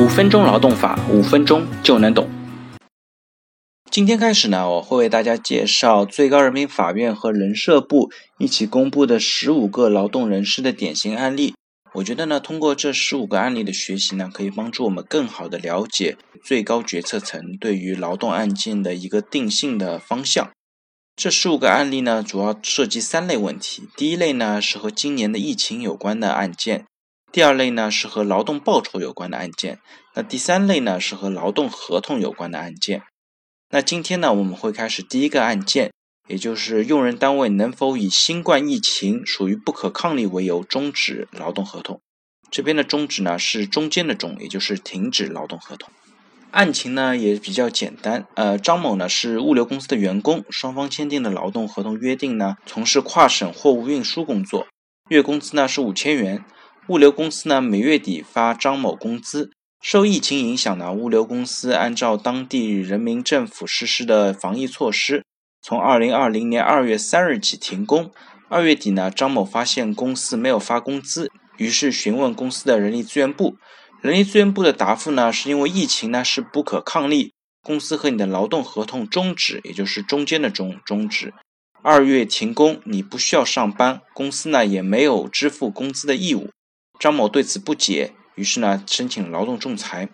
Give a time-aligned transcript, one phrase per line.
[0.00, 2.26] 五分钟劳动法，五分钟就能懂。
[3.90, 11.52] 今天开始呢，我会为大家介绍最高人民法院和人社部一起公布的十五个劳动人事的典型案例。
[11.92, 20.50] 我觉得呢，通过这十五个案例的学习呢，可以帮助我们更好的了解最高决策层对于劳动案件的一个定性的方向。
[21.14, 23.82] 这十五个案例呢，主要涉及三类问题。
[23.98, 26.84] 第一类呢，是和今年的疫情有关的案件；
[27.32, 29.76] 第二类呢，是和劳动报酬有关的案件；
[30.14, 33.02] 那第三类呢，是和劳动合同有关的案件。
[33.70, 35.90] 那今天呢，我们会开始第一个案件。
[36.28, 42.00] 也就是用人单位能否以新冠疫情属于不可抗力为由终止劳动合同？
[42.52, 45.90] 这边的终止呢是中间的终，也就是停止劳动合同。
[46.52, 54.68] 案情呢也比较简单，呃，张某呢是物流公司的员工，双方签订的劳动合同约定呢，从事跨省货物运输工作，
[55.08, 56.44] 月工资呢是五千元，
[56.88, 59.50] 物流公司呢每月底发张某工资。
[59.80, 65.24] 受疫情影响呢，物流公司按照当地人民政府实施的防疫措施。
[65.62, 68.10] 从二零二零年二月三日起停工。
[68.48, 73.56] 二月底呢，张某发现公司没有发工资，于是询问公司的人力资源部。
[74.02, 81.32] 人力资源部的答复呢，是因为疫情呢是不可抗力，公司和你的劳动合同终止，也就是中间的终终止。
[81.82, 86.50] 二月停工，你不需要上班，公司呢也没有支付工资的义务。
[87.00, 90.10] 张某对此不解，于是呢申请劳动仲裁。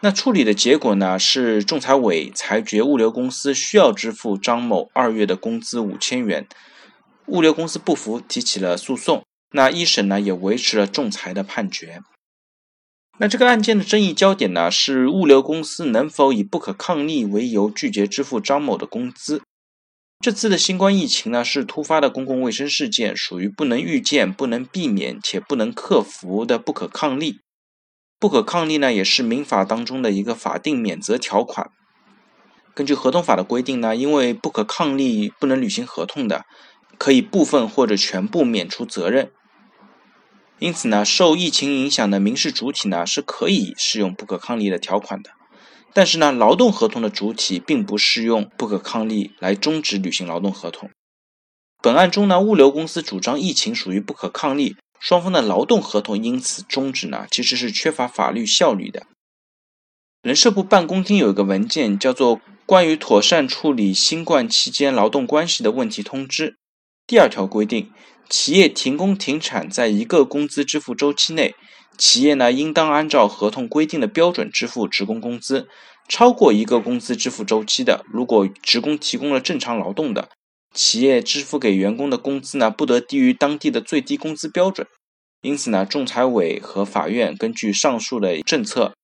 [0.00, 1.18] 那处理的结果呢？
[1.18, 6.46] 是仲裁委裁决物流公司需要支付张某二月的工资五千元。
[7.26, 9.24] 物流公司不服，提起了诉讼。
[9.52, 12.02] 那一审呢也维持了仲裁的判决。
[13.18, 19.42] 那这个案件的争议焦点呢是物流公司能否以不可抗力为由拒绝支付张某的工资。
[20.22, 27.40] 这次的新冠疫情呢是突发的公共卫生事件，属于不能预见、不能避免且不能克服的不可抗力。
[28.20, 31.72] 不可抗力呢，也是民法当中的一个法定免责条款。
[32.72, 36.44] 根据合同法的规定呢，因为不可抗力不能履行合同的，
[36.96, 39.32] 可以部分或者全部免除责任。
[40.60, 45.30] 因此呢，受疫情影响的民事主体呢，是可以适用不可抗力的条款的。
[45.94, 50.90] 但是呢，劳动合同的主体并不适用不可抗力来终止履行劳动合同。
[51.82, 54.76] 本案中呢，物流公司主张疫情属于不可抗力。
[55.00, 59.04] 双方的劳动合同因此终止呢，其实是缺乏法律效力的。
[60.22, 66.50] 人社部办公厅有一个文件，叫做《关于妥善处理新冠期间劳动关系的问题通知》。
[67.04, 67.90] 第二条规定，
[68.30, 71.56] 企业停工停产在一个工资支付周期内，
[71.96, 75.68] 企业呢应当按照合同规定的标准支付职工工资。
[76.08, 80.28] 超过一个工资支付周期的，如果职工提供了正常劳动的。
[80.74, 84.86] 企业支付给员工的工资呢，不得低于当地的最低工资标准。
[85.42, 88.94] 因此呢，仲裁委和法院根据上述的政策，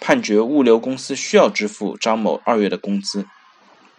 [0.00, 3.26] 判决物流公司需要支付张某二月的工资。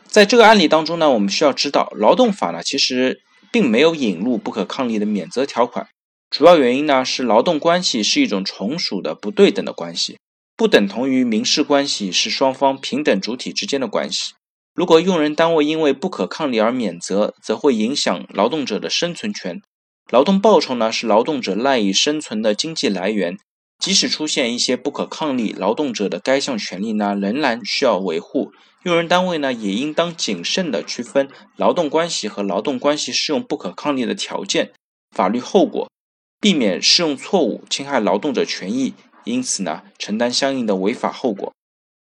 [0.08, 3.22] 在这个案例当中呢，我们需要知道，劳动法呢其实
[3.52, 5.88] 并没有引入不可抗力的免责条款。
[6.32, 10.18] 主要原因呢是劳动关系是一种从属的不对等的关系，
[10.56, 14.34] 不等同于民事关系是双方平等主体之间的关系。
[14.74, 19.62] 如果用人单位因为不可抗力而免责，则会影响劳动者的生存权。
[20.10, 23.38] 劳动报酬呢，是劳动者赖以生存的经济来源。
[23.78, 28.54] 即使出现一些不可抗力，劳动者的该项权利呢，仍然需要维护。
[28.84, 31.28] 用人单位呢，也应当谨慎地区分
[31.58, 34.72] 劳动关系和劳动关系适用不可抗力的条件、
[35.14, 35.90] 法律后果，
[36.42, 41.54] 避免适用错误侵害劳动者权益，因此呢，承担相应的违法后果。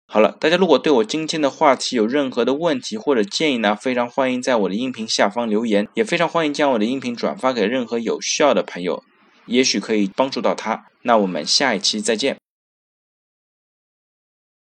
[0.08, 9.04] 好了，大家如果对我今天的话题有任何的问题或者建议呢，非常欢迎在我的音频下方留言，也非常欢迎将我的音频转发给任何有需要的朋友，
[9.48, 10.86] 也许可以帮助到他。
[11.02, 12.38] 那我们下一期再见。